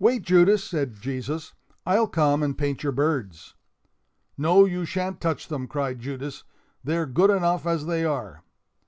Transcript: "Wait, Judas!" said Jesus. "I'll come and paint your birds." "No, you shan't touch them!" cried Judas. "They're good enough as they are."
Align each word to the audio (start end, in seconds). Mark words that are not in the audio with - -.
"Wait, 0.00 0.22
Judas!" 0.22 0.64
said 0.64 0.94
Jesus. 0.94 1.54
"I'll 1.86 2.08
come 2.08 2.42
and 2.42 2.58
paint 2.58 2.82
your 2.82 2.90
birds." 2.90 3.54
"No, 4.36 4.64
you 4.64 4.84
shan't 4.84 5.20
touch 5.20 5.46
them!" 5.46 5.68
cried 5.68 6.00
Judas. 6.00 6.42
"They're 6.82 7.06
good 7.06 7.30
enough 7.30 7.64
as 7.64 7.86
they 7.86 8.04
are." 8.04 8.42